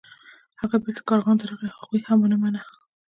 هغه 0.61 0.75
بیرته 0.83 1.01
کارغانو 1.09 1.39
ته 1.41 1.45
راغی 1.49 1.69
خو 1.73 1.79
هغوی 1.81 2.01
هم 2.07 2.17
ونه 2.21 2.37
مانه. 2.41 2.61